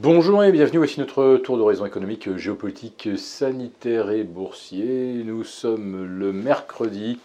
Bonjour 0.00 0.44
et 0.44 0.52
bienvenue, 0.52 0.78
voici 0.78 1.00
notre 1.00 1.38
tour 1.38 1.56
d'horizon 1.56 1.84
économique, 1.84 2.36
géopolitique, 2.36 3.08
sanitaire 3.16 4.12
et 4.12 4.22
boursier. 4.22 5.24
Nous 5.24 5.42
sommes 5.42 6.04
le 6.04 6.32
mercredi 6.32 7.18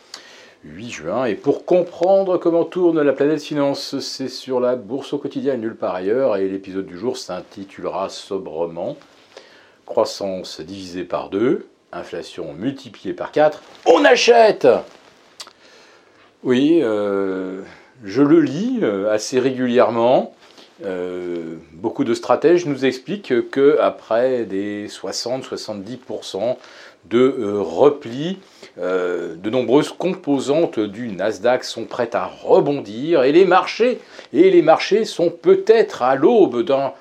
8 0.64 0.90
juin 0.90 1.26
et 1.26 1.36
pour 1.36 1.66
comprendre 1.66 2.40
comment 2.40 2.64
tourne 2.66 3.00
la 3.00 3.14
planète 3.14 3.44
finance, 3.44 4.00
c'est 4.00 4.28
sur 4.28 4.60
la 4.60 4.76
bourse 4.76 5.14
au 5.14 5.20
quotidien 5.20 5.56
nulle 5.56 5.76
part 5.76 5.94
ailleurs 5.94 6.36
et 6.36 6.50
l'épisode 6.50 6.88
du 6.88 6.98
jour 6.98 7.16
s'intitulera 7.16 8.10
sobrement 8.10 8.98
Croissance 9.86 10.60
divisée 10.60 11.04
par 11.04 11.30
2, 11.30 11.68
inflation 11.92 12.54
multipliée 12.54 13.14
par 13.14 13.32
4, 13.32 13.62
on 13.86 14.04
achète 14.04 14.68
Oui, 16.42 16.80
euh, 16.82 17.62
je 18.04 18.24
le 18.24 18.42
lis 18.42 18.80
euh, 18.82 19.12
assez 19.12 19.40
régulièrement. 19.40 20.34
Euh, 20.86 21.56
beaucoup 21.72 22.04
de 22.04 22.14
stratèges 22.14 22.66
nous 22.66 22.86
expliquent 22.86 23.50
que 23.50 23.78
après 23.80 24.44
des 24.44 24.88
60-70% 24.88 26.58
de 27.10 27.20
euh, 27.20 27.62
repli, 27.62 28.40
euh, 28.80 29.36
de 29.36 29.50
nombreuses 29.50 29.90
composantes 29.90 30.80
du 30.80 31.10
Nasdaq 31.10 31.64
sont 31.64 31.86
prêtes 31.86 32.16
à 32.16 32.26
rebondir 32.26 33.24
et 33.24 33.32
les 33.32 33.46
marchés 33.46 35.06
sont 35.06 35.30
peut-être 35.30 36.02
à 36.02 36.16
l'aube 36.16 36.64
d'un 36.64 36.94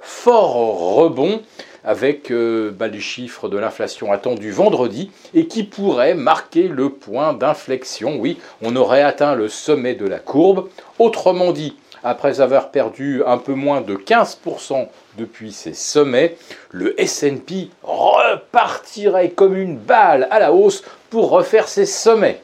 fort 0.00 0.54
rebond 0.94 1.40
avec 1.82 2.32
bah, 2.32 2.86
les 2.86 3.00
chiffres 3.00 3.48
de 3.48 3.56
l'inflation 3.56 4.12
attendus 4.12 4.52
vendredi 4.52 5.10
et 5.34 5.46
qui 5.46 5.64
pourraient 5.64 6.14
marquer 6.14 6.68
le 6.68 6.90
point 6.90 7.32
d'inflexion. 7.32 8.16
Oui, 8.18 8.38
on 8.62 8.76
aurait 8.76 9.02
atteint 9.02 9.34
le 9.34 9.48
sommet 9.48 9.94
de 9.94 10.06
la 10.06 10.18
courbe. 10.18 10.68
Autrement 10.98 11.52
dit, 11.52 11.76
après 12.06 12.40
avoir 12.40 12.70
perdu 12.70 13.22
un 13.26 13.36
peu 13.36 13.54
moins 13.54 13.80
de 13.80 13.96
15% 13.96 14.86
depuis 15.18 15.52
ses 15.52 15.74
sommets, 15.74 16.36
le 16.70 16.94
SP 17.02 17.74
repartirait 17.82 19.30
comme 19.30 19.56
une 19.56 19.76
balle 19.76 20.28
à 20.30 20.38
la 20.38 20.52
hausse 20.52 20.84
pour 21.10 21.30
refaire 21.30 21.66
ses 21.66 21.84
sommets. 21.84 22.40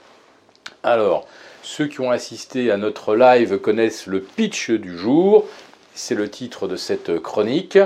Alors, 0.83 1.29
ceux 1.63 1.87
qui 1.87 2.01
ont 2.01 2.11
assisté 2.11 2.73
à 2.73 2.77
notre 2.77 3.15
live 3.15 3.59
connaissent 3.59 4.09
le 4.09 4.21
pitch 4.21 4.71
du 4.73 4.99
jour, 4.99 5.47
c'est 5.95 6.17
le 6.17 6.29
titre 6.29 6.67
de 6.67 6.75
cette 6.75 7.23
chronique. 7.23 7.79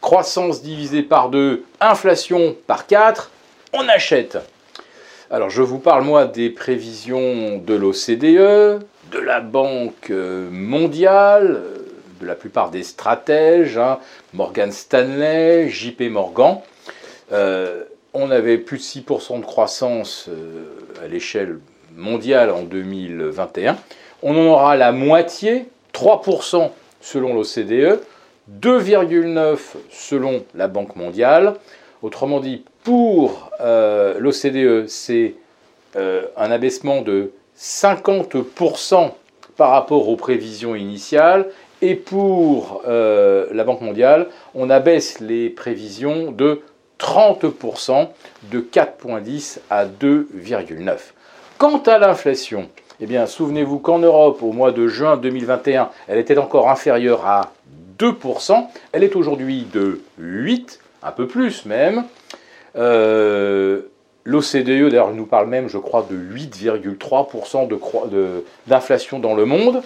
Croissance 0.00 0.62
divisée 0.62 1.02
par 1.02 1.28
2, 1.28 1.62
inflation 1.80 2.56
par 2.66 2.86
4, 2.86 3.30
on 3.74 3.86
achète. 3.88 4.38
Alors 5.30 5.50
je 5.50 5.60
vous 5.60 5.78
parle 5.78 6.04
moi 6.04 6.24
des 6.24 6.48
prévisions 6.48 7.58
de 7.58 7.74
l'OCDE, 7.74 8.82
de 9.10 9.18
la 9.18 9.40
Banque 9.40 10.10
mondiale, 10.10 11.62
de 12.20 12.26
la 12.26 12.34
plupart 12.34 12.70
des 12.70 12.82
stratèges, 12.82 13.78
hein, 13.78 13.98
Morgan 14.34 14.72
Stanley, 14.72 15.68
JP 15.68 16.02
Morgan. 16.10 16.58
Euh, 17.32 17.84
on 18.14 18.30
avait 18.30 18.58
plus 18.58 18.78
de 18.78 18.82
6% 18.82 19.40
de 19.40 19.44
croissance 19.44 20.26
euh, 20.28 20.64
à 21.04 21.08
l'échelle 21.08 21.58
mondiale 21.94 22.50
en 22.50 22.62
2021. 22.62 23.76
On 24.22 24.36
en 24.36 24.46
aura 24.46 24.76
la 24.76 24.92
moitié, 24.92 25.66
3% 25.94 26.70
selon 27.00 27.34
l'OCDE, 27.34 28.00
2,9% 28.60 29.58
selon 29.90 30.44
la 30.54 30.68
Banque 30.68 30.96
mondiale. 30.96 31.54
Autrement 32.02 32.40
dit, 32.40 32.64
pour 32.82 33.50
euh, 33.60 34.18
l'OCDE, 34.18 34.86
c'est 34.88 35.34
un 36.36 36.52
abaissement 36.52 37.02
de 37.02 37.32
50% 37.58 39.10
par 39.56 39.70
rapport 39.70 40.08
aux 40.08 40.16
prévisions 40.16 40.74
initiales. 40.74 41.48
Et 41.82 41.94
pour 41.94 42.82
euh, 42.86 43.46
la 43.52 43.64
Banque 43.64 43.82
mondiale, 43.82 44.28
on 44.54 44.70
abaisse 44.70 45.20
les 45.20 45.48
prévisions 45.50 46.32
de 46.32 46.62
30%, 46.98 48.08
de 48.50 48.60
4,10 48.60 49.58
à 49.70 49.86
2,9. 49.86 50.98
Quant 51.58 51.78
à 51.78 51.98
l'inflation, 51.98 52.68
eh 53.00 53.06
bien, 53.06 53.26
souvenez-vous 53.26 53.78
qu'en 53.78 53.98
Europe, 53.98 54.42
au 54.42 54.52
mois 54.52 54.72
de 54.72 54.88
juin 54.88 55.16
2021, 55.16 55.90
elle 56.08 56.18
était 56.18 56.38
encore 56.38 56.68
inférieure 56.68 57.26
à 57.26 57.52
2%. 57.98 58.66
Elle 58.92 59.04
est 59.04 59.14
aujourd'hui 59.14 59.66
de 59.72 60.00
8, 60.18 60.80
un 61.04 61.12
peu 61.12 61.26
plus 61.26 61.64
même. 61.64 62.04
Euh, 62.76 63.82
L'OCDE, 64.28 64.90
d'ailleurs, 64.90 65.14
nous 65.14 65.24
parle 65.24 65.48
même, 65.48 65.70
je 65.70 65.78
crois, 65.78 66.06
de 66.08 66.14
8,3% 66.14 67.66
d'inflation 68.66 69.20
dans 69.20 69.34
le 69.34 69.46
monde. 69.46 69.80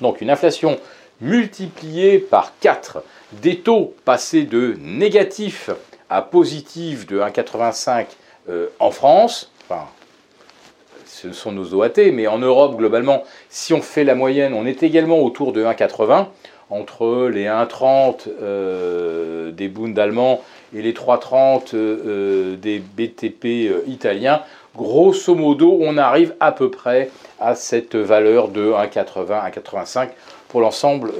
Donc 0.00 0.20
une 0.20 0.30
inflation 0.30 0.78
multipliée 1.20 2.20
par 2.20 2.52
4. 2.60 3.02
Des 3.32 3.58
taux 3.58 3.96
passés 4.04 4.44
de 4.44 4.76
négatif 4.78 5.70
à 6.08 6.22
positif 6.22 7.04
de 7.08 7.18
1,85 7.18 8.06
euh, 8.48 8.68
en 8.78 8.92
France. 8.92 9.50
Enfin, 9.68 9.88
ce 11.04 11.32
sont 11.32 11.50
nos 11.50 11.74
OAT, 11.74 12.12
mais 12.12 12.28
en 12.28 12.38
Europe, 12.38 12.76
globalement, 12.76 13.24
si 13.48 13.74
on 13.74 13.82
fait 13.82 14.04
la 14.04 14.14
moyenne, 14.14 14.54
on 14.54 14.66
est 14.66 14.84
également 14.84 15.18
autour 15.18 15.52
de 15.52 15.64
1,80 15.64 16.28
entre 16.70 17.28
les 17.28 17.46
1,30 17.46 18.28
euh, 18.40 19.50
des 19.50 19.66
Bund 19.66 19.98
allemands 19.98 20.42
et 20.74 20.82
les 20.82 20.92
3,30 20.92 21.74
euh, 21.74 22.02
euh, 22.06 22.56
des 22.56 22.80
BTP 22.80 23.86
italiens, 23.86 24.42
grosso 24.76 25.34
modo, 25.34 25.78
on 25.80 25.96
arrive 25.96 26.34
à 26.40 26.52
peu 26.52 26.70
près 26.70 27.10
à 27.40 27.54
cette 27.54 27.96
valeur 27.96 28.48
de 28.48 28.72
1,80 28.72 29.50
1,85 29.50 30.08
pour 30.48 30.60
l'ensemble 30.60 31.12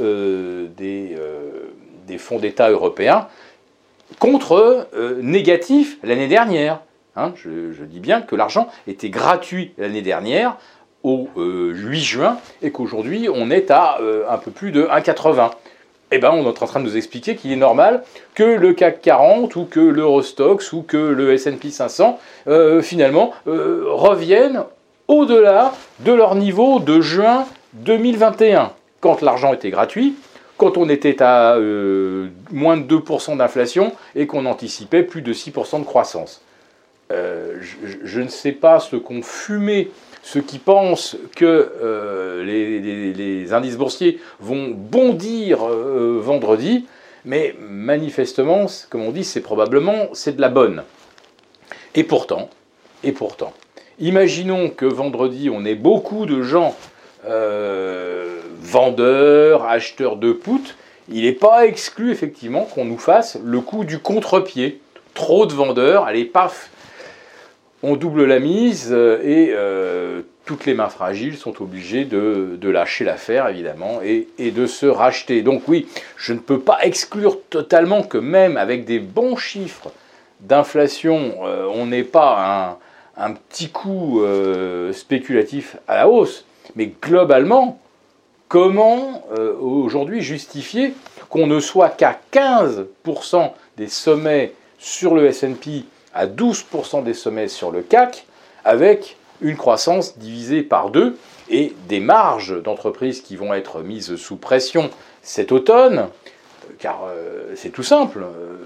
des, 0.77 1.17
fonds 2.19 2.39
d'État 2.39 2.71
européens, 2.71 3.29
contre 4.19 4.89
négatif 5.21 5.99
l'année 6.03 6.29
dernière. 6.29 6.81
Hein, 7.17 7.33
je, 7.37 7.85
dis 7.85 8.01
bien 8.01 8.23
que 8.23 8.35
l'argent 8.35 8.69
était 8.87 9.11
gratuit 9.11 9.73
l'année 9.79 10.03
dernière, 10.03 10.57
au 11.05 11.29
8 11.37 11.39
euh, 11.39 11.93
juin 11.93 12.39
et 12.63 12.73
qu'aujourd'hui 12.73 13.29
on 13.33 13.51
est 13.51 13.71
à 13.71 14.01
euh, 14.01 14.25
un 14.29 14.39
peu 14.39 14.51
plus 14.51 14.73
de 14.73 14.85
1,80. 14.85 15.51
Eh 16.17 16.19
bien, 16.19 16.31
on 16.31 16.45
est 16.45 16.63
en 16.63 16.67
train 16.67 16.79
de 16.79 16.85
nous 16.85 16.97
expliquer 16.97 17.35
qu'il 17.35 17.51
est 17.51 17.57
normal 17.57 18.05
que 18.37 18.45
le 18.45 18.73
CAC 18.73 19.03
40 19.03 19.57
ou 19.57 19.65
que 19.65 19.81
l'Eurostox 19.81 20.73
ou 20.73 20.83
que 20.83 20.97
le 20.97 21.33
S&P 21.33 21.71
500 21.71 22.21
euh, 22.47 22.83
finalement 22.83 23.33
reviennent 23.47 24.63
au-delà 25.09 25.73
de 25.99 26.13
leur 26.13 26.37
niveau 26.37 26.79
de 26.79 27.01
juin 27.01 27.47
2021, 27.73 28.71
quand 29.01 29.23
l'argent 29.23 29.53
était 29.53 29.71
gratuit, 29.71 30.15
quand 30.57 30.77
on 30.77 30.89
était 30.89 31.21
à 31.21 31.59
moins 32.53 32.77
de 32.77 32.85
2% 32.85 33.37
d'inflation 33.37 33.91
et 34.15 34.29
qu'on 34.29 34.47
anticipait 34.47 35.03
plus 35.03 35.21
de 35.21 35.33
6% 35.33 35.81
de 35.81 35.85
croissance. 35.85 36.44
Je, 37.11 37.99
je, 38.03 38.21
ne 38.21 38.29
sais 38.29 38.53
pas 38.53 38.81
ce 38.81 38.97
qu'ont 38.97 39.23
fumé 39.23 39.91
ceux 40.25 40.41
qui 40.41 40.59
pensent 40.59 41.17
que 41.37 41.73
euh, 41.83 42.43
les, 42.45 43.53
indices 43.53 43.77
boursiers 43.77 44.19
vont 44.41 44.71
bondir 44.71 45.69
euh, 45.69 46.19
vendredi, 46.21 46.87
mais 47.27 47.55
manifestement, 47.61 48.67
comme 48.89 49.03
on 49.03 49.13
dit, 49.13 49.23
c'est 49.23 49.43
probablement 49.43 50.09
c'est 50.15 50.35
de 50.35 50.41
la 50.41 50.49
bonne. 50.49 50.83
Et 51.95 52.05
pourtant, 52.05 52.49
et 53.05 53.13
pourtant, 53.13 53.53
imaginons 54.01 54.71
que 54.71 54.87
vendredi 54.87 55.51
on 55.51 55.65
ait 55.65 55.75
beaucoup 55.75 56.25
de 56.25 56.43
gens 56.43 56.75
euh, 57.29 58.41
vendeurs, 58.61 59.65
acheteurs 59.65 60.17
de 60.17 60.33
put, 60.33 60.75
il 61.11 61.25
n'est 61.25 61.33
pas 61.33 61.67
exclu 61.67 62.11
effectivement 62.11 62.65
qu'on 62.65 62.87
nous 62.87 62.99
fasse 62.99 63.39
le 63.45 63.61
coup 63.61 63.85
du 63.85 63.99
contre-pied. 63.99 64.81
Trop 65.13 65.45
de 65.45 65.53
vendeurs, 65.53 66.07
allez 66.07 66.25
paf, 66.25 66.71
on 67.85 67.97
double 67.97 68.25
la 68.25 68.39
mise 68.39 68.89
euh, 68.91 69.21
et 69.23 69.51
euh, 69.53 70.23
toutes 70.47 70.65
les 70.65 70.73
mains 70.73 70.89
fragiles 70.89 71.37
sont 71.37 71.63
obligées 71.63 72.07
de, 72.07 72.59
lâcher 72.63 73.05
l'affaire, 73.05 73.47
évidemment, 73.49 74.01
et, 74.03 74.27
de 74.51 74.67
se 74.67 74.87
racheter. 74.87 75.43
Donc 75.43 75.63
oui, 75.69 75.87
je 76.17 76.33
ne 76.33 76.39
peux 76.39 76.61
pas 76.61 76.79
exclure 76.83 77.39
totalement 77.51 78.03
que 78.03 78.17
même 78.19 78.57
avec 78.57 78.87
des 78.87 79.01
bons 79.01 79.37
chiffres 79.37 79.93
d'inflation, 80.41 81.35
euh, 81.45 81.67
on 81.75 81.87
n'ait 81.87 82.05
pas 82.05 82.79
un, 83.17 83.33
petit 83.33 83.69
coup 83.69 84.23
spéculatif 84.93 85.77
à 85.87 85.97
la 85.97 86.09
hausse. 86.09 86.45
Mais 86.75 86.91
globalement, 87.01 87.79
comment 88.49 89.23
aujourd'hui 89.61 90.21
justifier 90.21 90.95
qu'on 91.29 91.47
ne 91.47 91.61
soit 91.61 91.91
qu'à 91.91 92.19
15% 92.33 93.53
des 93.77 93.87
sommets 93.87 94.53
sur 94.79 95.15
le 95.15 95.31
SP 95.31 95.87
à 96.15 96.27
12% 96.27 97.03
des 97.03 97.15
sommets 97.15 97.49
sur 97.49 97.71
le 97.71 97.83
CAC, 97.83 98.27
avec 98.65 99.17
une 99.41 99.57
croissance 99.57 100.17
divisée 100.19 100.63
par 100.63 100.91
deux 100.91 101.17
et 101.51 101.75
des 101.89 102.01
marges 102.01 102.63
d'entreprises 102.63 103.21
qui 103.21 103.37
vont 103.37 103.53
être 103.53 103.83
mises 103.83 104.17
sous 104.17 104.37
pression 104.37 104.91
cet 105.23 105.53
automne, 105.53 106.09
car 106.79 107.05
euh, 107.07 107.53
c'est 107.57 107.71
tout 107.71 107.83
simple, 107.83 108.23
euh, 108.23 108.57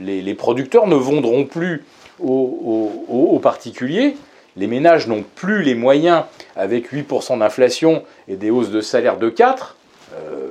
les, 0.00 0.34
producteurs 0.34 0.86
ne 0.86 0.94
vendront 0.94 1.44
plus 1.44 1.84
aux, 2.20 3.40
particuliers, 3.42 4.16
les 4.56 4.66
ménages 4.66 5.06
n'ont 5.06 5.24
plus 5.34 5.62
les 5.62 5.74
moyens, 5.74 6.24
avec 6.56 6.92
8% 6.92 7.38
d'inflation 7.38 8.02
et 8.28 8.36
des 8.36 8.50
hausses 8.50 8.70
de 8.70 8.80
salaire 8.80 9.16
de 9.16 9.28
4, 9.28 9.76
euh, 10.14 10.48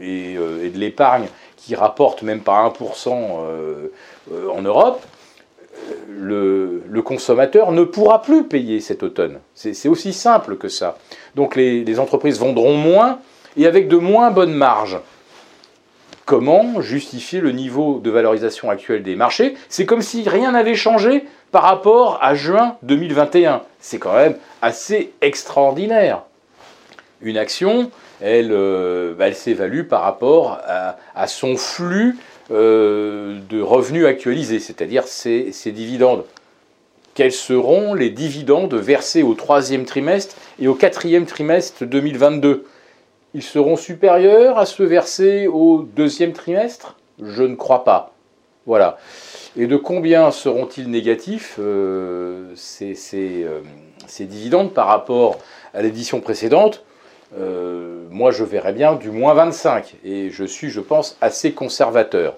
et, 0.00 0.34
et, 0.34 0.70
de 0.70 0.78
l'épargne 0.78 1.26
qui 1.56 1.74
rapporte 1.74 2.22
même 2.22 2.40
pas 2.40 2.68
1% 2.68 3.08
en 4.50 4.62
Europe, 4.62 5.04
le, 6.08 7.02
consommateur 7.04 7.72
ne 7.72 7.84
pourra 7.84 8.22
plus 8.22 8.44
payer 8.44 8.80
cet 8.80 9.02
automne. 9.02 9.40
C'est 9.54 9.88
aussi 9.88 10.12
simple 10.12 10.56
que 10.56 10.68
ça. 10.68 10.96
Donc 11.34 11.56
les, 11.56 11.98
entreprises 11.98 12.38
vendront 12.38 12.76
moins 12.76 13.18
et 13.56 13.66
avec 13.66 13.88
de 13.88 13.96
moins 13.96 14.30
bonnes 14.30 14.54
marges. 14.54 14.98
Comment 16.24 16.80
justifier 16.80 17.40
le 17.40 17.50
niveau 17.50 17.98
de 17.98 18.08
valorisation 18.10 18.70
actuel 18.70 19.02
des 19.02 19.16
marchés? 19.16 19.54
C'est 19.68 19.86
comme 19.86 20.02
si 20.02 20.28
rien 20.28 20.52
n'avait 20.52 20.76
changé 20.76 21.24
par 21.50 21.64
rapport 21.64 22.18
à 22.22 22.34
juin 22.34 22.76
2021. 22.82 23.62
C'est 23.80 23.98
quand 23.98 24.14
même 24.14 24.36
assez 24.62 25.12
extraordinaire. 25.20 26.22
Une 27.20 27.36
action, 27.36 27.90
elle, 28.20 28.52
euh, 28.52 29.14
bah, 29.14 29.32
s'évalue 29.32 29.82
par 29.82 30.02
rapport 30.02 30.60
à 31.14 31.26
son 31.26 31.56
flux 31.56 32.16
euh, 32.50 33.38
de 33.48 33.60
revenus 33.60 34.04
actualisés, 34.04 34.58
c'est-à-dire 34.58 35.06
ces, 35.06 35.52
dividendes. 35.66 36.24
Quels 37.14 37.32
seront 37.32 37.94
les 37.94 38.10
dividendes 38.10 38.74
versés 38.74 39.22
au 39.22 39.34
troisième 39.34 39.84
trimestre 39.84 40.36
et 40.58 40.66
au 40.66 40.74
quatrième 40.74 41.26
trimestre 41.26 41.84
2022 41.84 42.64
Ils 43.34 43.42
seront 43.42 43.76
supérieurs 43.76 44.58
à 44.58 44.66
ceux 44.66 44.84
versés 44.84 45.46
au 45.46 45.86
deuxième 45.94 46.32
trimestre? 46.32 46.96
Je 47.22 47.42
ne 47.42 47.54
crois 47.54 47.84
pas. 47.84 48.14
Voilà. 48.66 48.98
Et 49.56 49.66
de 49.66 49.76
combien 49.76 50.30
seront-ils 50.30 50.90
négatifs 50.90 51.56
euh, 51.58 52.54
euh, 52.82 53.60
ces, 54.06 54.24
dividendes 54.24 54.72
par 54.72 54.86
rapport 54.86 55.38
à 55.74 55.82
l'édition 55.82 56.20
précédente? 56.20 56.84
Euh, 57.38 58.04
moi 58.10 58.30
je 58.30 58.44
verrais 58.44 58.72
bien 58.72 58.94
du 58.94 59.10
moins 59.10 59.34
25, 59.34 59.96
et 60.04 60.30
je 60.30 60.44
suis, 60.44 60.70
je 60.70 60.80
pense, 60.80 61.16
assez 61.20 61.52
conservateur. 61.52 62.36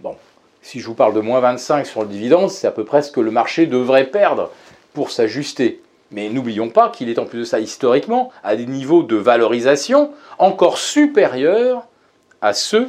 Bon, 0.00 0.16
si 0.62 0.80
je 0.80 0.86
vous 0.86 0.94
parle 0.94 1.14
de 1.14 1.20
moins 1.20 1.40
25 1.40 1.86
sur 1.86 2.02
le 2.02 2.08
dividende, 2.08 2.50
c'est 2.50 2.66
à 2.66 2.70
peu 2.70 2.84
près 2.84 3.02
ce 3.02 3.10
que 3.10 3.20
le 3.20 3.30
marché 3.30 3.66
devrait 3.66 4.06
perdre 4.06 4.50
pour 4.94 5.10
s'ajuster. 5.10 5.82
Mais 6.10 6.28
n'oublions 6.28 6.70
pas 6.70 6.90
qu'il 6.90 7.08
est 7.08 7.18
en 7.18 7.24
plus 7.24 7.40
de 7.40 7.44
ça 7.44 7.60
historiquement 7.60 8.32
à 8.42 8.56
des 8.56 8.66
niveaux 8.66 9.02
de 9.02 9.16
valorisation 9.16 10.10
encore 10.38 10.78
supérieurs 10.78 11.86
à 12.42 12.52
ceux 12.52 12.88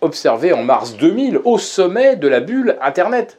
observés 0.00 0.52
en 0.52 0.62
mars 0.62 0.96
2000 0.96 1.40
au 1.44 1.58
sommet 1.58 2.16
de 2.16 2.28
la 2.28 2.40
bulle 2.40 2.76
Internet. 2.82 3.38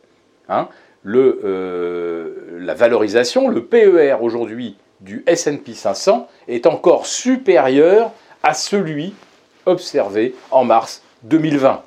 Hein, 0.50 0.69
euh, 1.06 2.33
la 2.59 2.74
valorisation, 2.74 3.47
le 3.47 3.63
PER 3.63 4.18
aujourd'hui 4.21 4.75
du 5.01 5.23
SP 5.29 5.73
500 5.73 6.27
est 6.47 6.65
encore 6.65 7.05
supérieur 7.05 8.11
à 8.44 8.53
celui 8.53 9.13
observé 9.65 10.33
en 10.51 10.63
mars 10.63 11.03
2020 11.23 11.81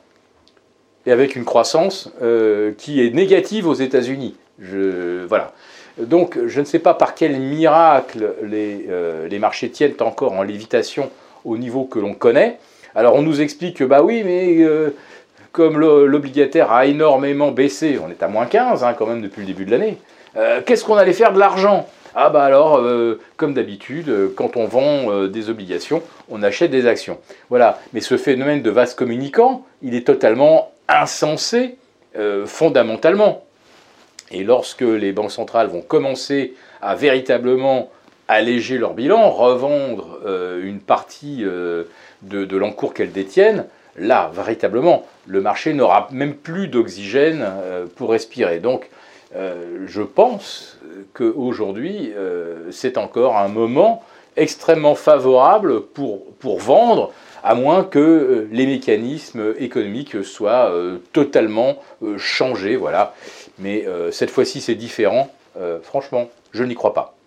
et 1.06 1.12
avec 1.12 1.36
une 1.36 1.44
croissance 1.44 2.12
euh, 2.22 2.72
qui 2.76 3.04
est 3.04 3.10
négative 3.10 3.66
aux 3.66 3.74
États-Unis. 3.74 4.36
voilà. 4.58 5.52
Donc 5.98 6.38
je 6.46 6.60
ne 6.60 6.64
sais 6.64 6.78
pas 6.78 6.94
par 6.94 7.14
quel 7.14 7.38
miracle 7.40 8.34
les, 8.42 8.86
euh, 8.88 9.28
les, 9.28 9.38
marchés 9.38 9.70
tiennent 9.70 9.94
encore 10.00 10.32
en 10.32 10.42
lévitation 10.42 11.10
au 11.44 11.56
niveau 11.58 11.84
que 11.84 11.98
l'on 11.98 12.14
connaît. 12.14 12.58
Alors 12.94 13.14
on 13.16 13.22
nous 13.22 13.40
explique 13.40 13.78
que 13.78 13.84
bah 13.84 14.02
oui, 14.02 14.22
mais 14.24 14.58
euh, 14.60 14.94
comme 15.52 15.78
l'obligataire 15.78 16.70
a 16.70 16.86
énormément 16.86 17.50
baissé, 17.50 17.98
on 18.02 18.10
est 18.10 18.22
à 18.22 18.28
moins 18.28 18.46
15 18.46 18.84
hein, 18.84 18.94
quand 18.96 19.06
même 19.06 19.20
depuis 19.20 19.40
le 19.40 19.46
début 19.46 19.64
de 19.64 19.72
l'année, 19.72 19.98
qu'est-ce 20.64 20.84
qu'on 20.84 20.96
allait 20.96 21.12
faire 21.12 21.32
de 21.32 21.38
l'argent? 21.38 21.86
Ah 22.14 22.30
bah 22.30 22.42
alors, 22.42 22.78
euh, 22.78 23.20
comme 23.36 23.54
d'habitude, 23.54 24.08
euh, 24.08 24.32
quand 24.34 24.56
on 24.56 24.66
vend 24.66 25.10
euh, 25.10 25.28
des 25.28 25.48
obligations, 25.48 26.02
on 26.28 26.42
achète 26.42 26.70
des 26.70 26.86
actions. 26.86 27.18
Voilà, 27.50 27.78
mais 27.92 28.00
ce 28.00 28.16
phénomène 28.16 28.62
de 28.62 28.70
vase 28.70 28.94
communicant, 28.94 29.64
il 29.82 29.94
est 29.94 30.06
totalement 30.06 30.72
insensé 30.88 31.76
fondamentalement. 32.44 33.44
Et 34.32 34.42
lorsque 34.42 34.80
les 34.80 35.12
banques 35.12 35.30
centrales 35.30 35.68
vont 35.68 35.80
commencer 35.80 36.54
à 36.82 36.96
véritablement 36.96 37.88
alléger 38.26 38.78
leur 38.78 38.94
bilan, 38.94 39.30
revendre 39.30 40.18
une 40.60 40.80
partie 40.80 41.44
de, 41.44 41.86
de 42.22 42.56
l'encours 42.56 42.94
qu'elles 42.94 43.12
détiennent, 43.12 43.66
là, 43.96 44.28
véritablement, 44.34 45.06
le 45.28 45.40
marché 45.40 45.72
n'aura 45.72 46.08
même 46.10 46.34
plus 46.34 46.66
d'oxygène 46.66 47.46
pour 47.94 48.10
respirer. 48.10 48.58
Donc, 48.58 48.90
euh, 49.34 49.86
je 49.86 50.02
pense 50.02 50.78
qu'aujourd'hui, 51.14 52.12
euh, 52.16 52.70
c'est 52.72 52.98
encore 52.98 53.36
un 53.36 53.48
moment 53.48 54.02
extrêmement 54.36 54.94
favorable 54.94 55.82
pour, 55.82 56.24
vendre, 56.58 57.12
à 57.42 57.54
moins 57.54 57.84
que 57.84 57.98
euh, 57.98 58.48
les 58.50 58.66
mécanismes 58.66 59.54
économiques 59.58 60.24
soient 60.24 60.72
totalement 61.12 61.76
changés. 62.16 62.76
Voilà. 62.76 63.14
Mais 63.58 63.86
cette 64.10 64.30
fois-ci, 64.30 64.60
c'est 64.60 64.74
différent. 64.74 65.30
franchement, 65.82 66.28
je 66.52 66.64
n'y 66.64 66.74
crois 66.74 66.94
pas. 66.94 67.19